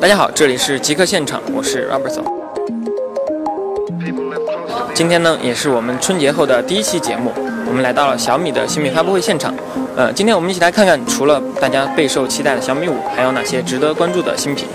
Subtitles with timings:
[0.00, 2.24] 大家好，这里是极客现场，我是 Robertson。
[4.94, 7.30] 今天呢，也是我们春节后的第一期节目，
[7.66, 9.54] 我们来到了小米的新品发布会现场。
[9.94, 14.66] 呃，今天我们一起来看看，除了大家备受期待的小米五，还有哪些值得关注的新品。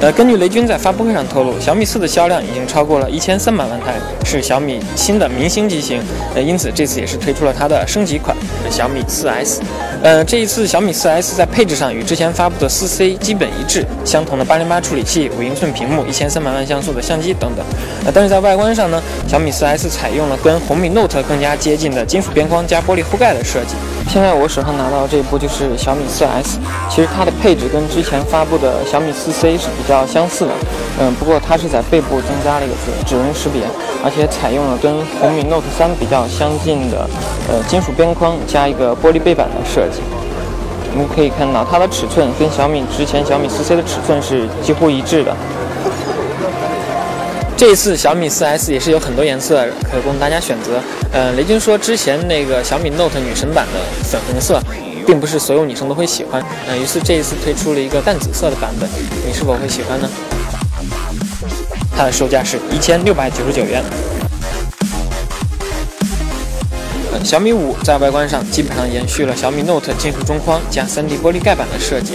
[0.00, 6.02] 呃，根据雷军在发布会上透露，小米四的销量已经超过了一千三百万台，是小米新的明星机型。
[6.34, 8.36] 呃，因此这次也是推出了它的升级款
[8.68, 9.62] 小米四 S。
[10.04, 17.64] 呃，这一次小米四 S 在配置上与之前发布的四 C 基本一致，相同的八零八处理器、五英寸屏幕、一千三百万像素的相机等等。
[18.04, 23.76] 呃，但是在外观上呢，小米四 S 采用了跟红米 Note 更加接近的金属边框加玻璃覆盖的设计。
[24.06, 26.58] 现在我手上拿到这部就是小米四 S，
[26.90, 30.52] 其实它的配置跟之前发布的小米四 C 是比较相似的，
[31.00, 32.74] 嗯，不过它是在背部增加了一个
[33.06, 33.62] 指纹识别，
[34.04, 37.08] 而且采用了跟红米 Note 三比较相近的
[37.48, 40.00] 呃金属边框加一个玻璃背板的设计。
[40.92, 45.34] 我们可以看到它的尺寸跟小米之前小米四 C 的尺寸是几乎一致的。
[47.56, 50.78] 这一次小米四 S 也是有很多颜色可供大家选择。
[51.10, 54.60] 呃，雷军说之前那个小米 Note 女神版的粉红色，
[55.06, 56.44] 并不是所有女生都会喜欢。
[56.68, 58.88] 呃，于是这一次推出了一个淡紫色的版本，
[59.26, 60.08] 你是否会喜欢呢？
[61.96, 63.82] 它的售价是一千六百九十九元。
[67.22, 72.14] 小米五在外观上基本上延续了小米 Note 金属中框加 3D 玻璃盖板的设计。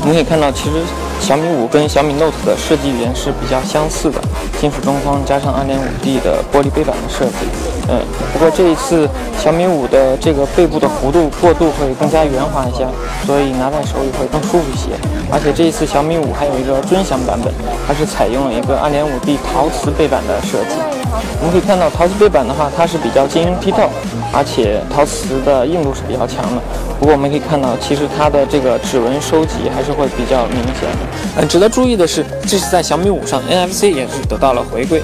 [0.00, 0.82] 我们可以看到，其实
[1.20, 4.20] 小米五跟小米 Note 的设计语言是比较相似的，
[4.60, 7.46] 金属中框加上 2.5D 的玻璃背板的设计。
[7.88, 8.00] 嗯，
[8.32, 9.08] 不过这一次
[9.38, 12.86] 小米五的这个背部的弧度过渡会更加圆滑一些，
[13.26, 14.90] 所以拿在手里会更舒服一些。
[15.32, 17.52] 而且这一次小米五还有一个尊享版本，
[17.88, 20.95] 它是采用了一个 2.5D 陶瓷背板的设计。
[21.40, 23.88] 我们可以看到，陶瓷背板的话，它是比较晶莹剔透，
[24.32, 26.62] 而且陶瓷的硬度是比较强的。
[26.98, 30.98] 不过我们可以看到，其实它的这个指纹收集还是会比较明显的。
[31.38, 35.02] 嗯，值得注意的是，这是在小米五上，NFC 也是得到了回归。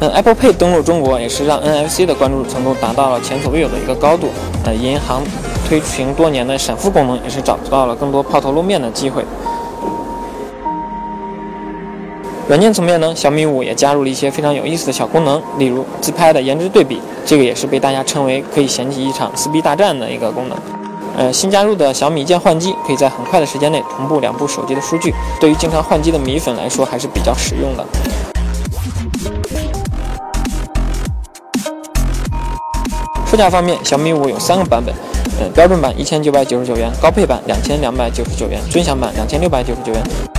[0.00, 4.28] 嗯，Apple Pay 登陆中国也是让 NFC 的关注程度达到了前所未有的一个高度。
[4.64, 5.22] 呃，银行
[5.68, 9.24] 推行多年的闪付功能也是找到了更多抛头露面的机会。
[12.48, 20.56] 软件层面呢，小米五也加入了一些非常有意思的小功能，例如自拍的颜值对比，这个也是被大家称为可以掀起一场撕逼大战的一个功能。
[21.18, 27.84] 呃，新加入的小米键换机，可以在很快的时间内同步两部手机的数据，对于经常换机的米粉来说还是比较实用的。
[33.30, 34.94] 售价方面，小米五有三个版本，
[35.38, 40.37] 呃，标准版一千九百九十九元，高配版两千两百九十九元，尊享版两千六百九十九元。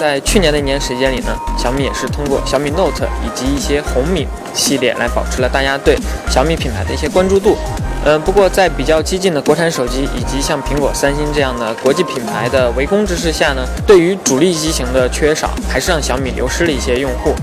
[0.00, 5.94] 在去年的一年时间里呢，小米也是通过小米 Note 以及一些红米系列来保持了大家对
[6.30, 7.54] 小米品牌的一些关注度。
[8.06, 17.34] 嗯，不过在比较激进的国产手机以及像苹果、三星这样的国际品牌的围攻之势下呢，对于主力机型的缺少，还是让小米流失了一些用户。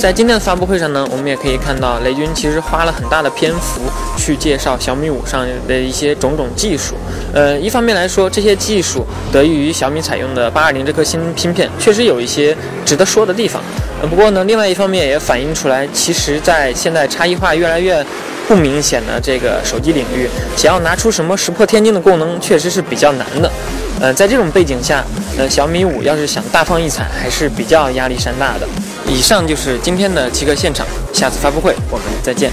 [0.00, 3.82] 在今天的发布会上呢，我们也可以看到雷军其实花了很大的篇幅
[4.16, 6.94] 去介绍小米五上的一些种种技术。
[7.34, 13.62] 呃，一方面来说，这些技术得益于小米采用的八二零这颗新芯片，确实有一些值得说的地方。
[14.00, 18.02] 呃，不过呢，另外一方面也反映出来，其实，在现在差异化越来越
[18.48, 23.52] 不明显的这个手机领域，想要拿出什么石破天惊的功能，确实是比较难的。
[24.00, 25.04] 呃，在这种背景下，
[25.36, 28.66] 呃，小米五要是想大放异彩，还是比较压力山大的。
[29.06, 32.50] 以上就是今天的奇客现场，下次发布会我们再见。